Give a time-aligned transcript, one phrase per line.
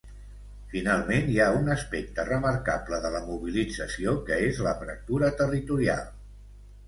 [0.69, 6.11] Finalment, hi ha un aspecte remarcable de la mobilització, que és la fractura territorial.